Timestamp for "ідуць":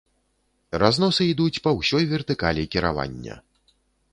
1.33-1.61